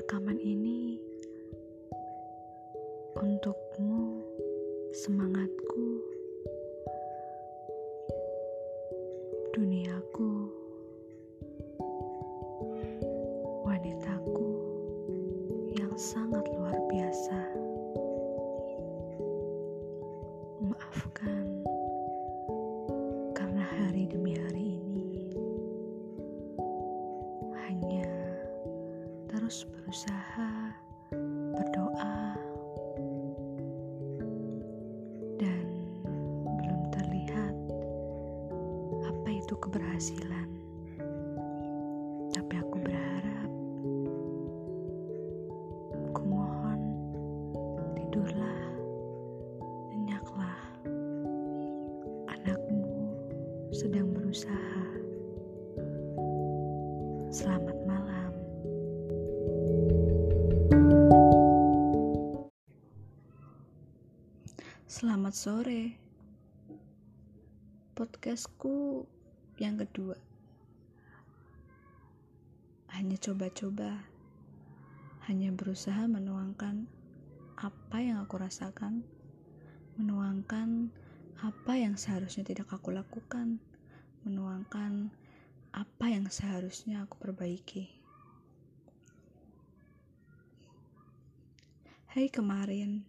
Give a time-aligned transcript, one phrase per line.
[0.00, 0.96] rekaman ini
[3.20, 4.24] untukmu,
[4.96, 6.00] semangatku,
[9.52, 10.48] duniaku,
[13.60, 14.50] wanitaku
[15.76, 17.40] yang sangat luar biasa.
[20.64, 21.39] Maafkan.
[29.90, 30.70] Berusaha
[31.50, 32.38] berdoa
[35.34, 35.66] dan
[36.46, 37.54] belum terlihat
[39.02, 40.46] apa itu keberhasilan.
[42.30, 43.50] Tapi aku berharap,
[46.14, 46.80] ku mohon
[47.98, 48.62] tidurlah,
[49.90, 50.58] nyenyaklah.
[52.30, 53.10] Anakmu
[53.74, 54.86] sedang berusaha.
[57.34, 57.79] Selamat
[64.90, 65.94] Selamat sore.
[67.94, 69.06] Podcastku
[69.62, 70.18] yang kedua.
[72.90, 74.02] Hanya coba-coba.
[75.30, 76.90] Hanya berusaha menuangkan
[77.54, 79.06] apa yang aku rasakan,
[79.94, 80.90] menuangkan
[81.38, 83.62] apa yang seharusnya tidak aku lakukan,
[84.26, 85.14] menuangkan
[85.70, 87.94] apa yang seharusnya aku perbaiki.
[92.10, 93.06] Hai kemarin,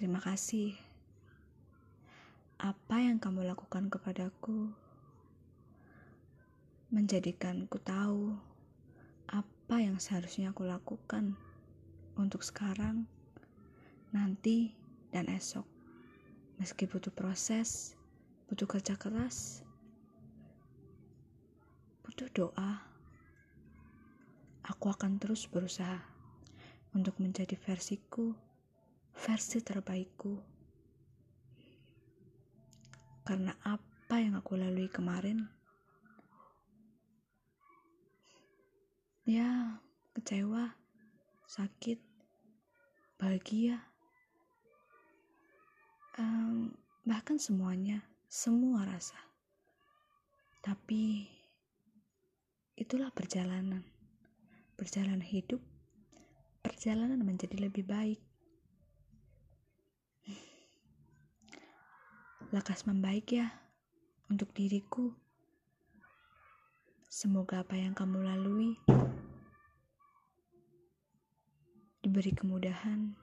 [0.00, 0.72] terima kasih.
[2.56, 4.72] Apa yang kamu lakukan kepadaku
[6.88, 8.32] menjadikanku tahu
[9.28, 11.36] apa yang seharusnya aku lakukan
[12.16, 13.04] untuk sekarang,
[14.08, 14.72] nanti,
[15.12, 15.68] dan esok.
[16.56, 17.92] Meski butuh proses,
[18.48, 19.60] butuh kerja keras,
[22.08, 22.88] butuh doa,
[24.64, 26.00] aku akan terus berusaha
[26.96, 28.32] untuk menjadi versiku,
[29.14, 30.34] versi terbaikku.
[33.26, 35.46] Karena apa yang aku lalui kemarin,
[39.22, 39.78] ya
[40.14, 40.74] kecewa,
[41.46, 42.02] sakit,
[43.16, 43.90] bahagia,
[46.20, 46.74] Em,
[47.08, 49.16] bahkan semuanya, semua rasa.
[50.60, 51.24] Tapi
[52.76, 53.80] itulah perjalanan,
[54.76, 55.64] perjalanan hidup,
[56.60, 58.20] perjalanan menjadi lebih baik.
[62.50, 63.46] Lekas membaik ya
[64.26, 65.14] untuk diriku.
[67.06, 68.74] Semoga apa yang kamu lalui
[72.02, 73.14] diberi kemudahan